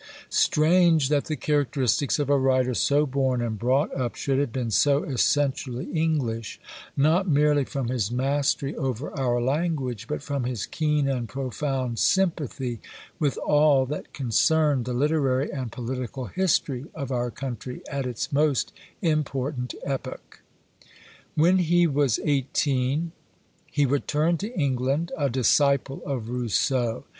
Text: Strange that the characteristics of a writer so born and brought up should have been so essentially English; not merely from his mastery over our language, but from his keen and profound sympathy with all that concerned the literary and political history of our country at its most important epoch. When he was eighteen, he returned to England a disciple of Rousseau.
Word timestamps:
Strange 0.31 1.09
that 1.09 1.25
the 1.25 1.35
characteristics 1.35 2.17
of 2.17 2.27
a 2.27 2.35
writer 2.39 2.73
so 2.73 3.05
born 3.05 3.39
and 3.39 3.59
brought 3.59 3.95
up 3.95 4.15
should 4.15 4.39
have 4.39 4.51
been 4.51 4.71
so 4.71 5.03
essentially 5.03 5.91
English; 5.93 6.59
not 6.97 7.27
merely 7.27 7.63
from 7.63 7.87
his 7.87 8.09
mastery 8.09 8.75
over 8.77 9.15
our 9.15 9.39
language, 9.39 10.07
but 10.07 10.23
from 10.23 10.43
his 10.45 10.65
keen 10.65 11.07
and 11.07 11.29
profound 11.29 11.99
sympathy 11.99 12.79
with 13.19 13.37
all 13.45 13.85
that 13.85 14.11
concerned 14.11 14.85
the 14.85 14.93
literary 14.93 15.51
and 15.51 15.71
political 15.71 16.25
history 16.25 16.85
of 16.95 17.11
our 17.11 17.29
country 17.29 17.83
at 17.91 18.07
its 18.07 18.31
most 18.33 18.73
important 19.03 19.75
epoch. 19.85 20.41
When 21.35 21.59
he 21.59 21.85
was 21.85 22.19
eighteen, 22.25 23.11
he 23.69 23.85
returned 23.85 24.39
to 24.39 24.55
England 24.59 25.11
a 25.15 25.29
disciple 25.29 26.01
of 26.07 26.27
Rousseau. 26.27 27.03